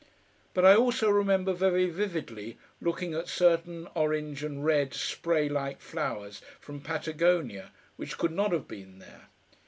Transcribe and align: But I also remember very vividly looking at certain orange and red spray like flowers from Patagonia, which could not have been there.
But 0.55 0.65
I 0.65 0.75
also 0.75 1.11
remember 1.11 1.53
very 1.53 1.87
vividly 1.87 2.57
looking 2.81 3.13
at 3.13 3.27
certain 3.27 3.87
orange 3.93 4.43
and 4.43 4.65
red 4.65 4.95
spray 4.95 5.47
like 5.47 5.79
flowers 5.79 6.41
from 6.59 6.81
Patagonia, 6.81 7.71
which 7.97 8.17
could 8.17 8.31
not 8.31 8.51
have 8.51 8.67
been 8.67 8.97
there. 8.97 9.27